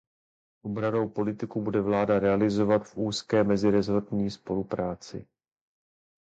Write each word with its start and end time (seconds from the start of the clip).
Obrannou 0.61 1.09
politiku 1.09 1.61
bude 1.61 1.81
vláda 1.81 2.19
realizovat 2.19 2.87
v 2.89 2.97
úzké 2.97 3.43
meziresortní 3.43 4.31
spolupráci. 4.31 5.27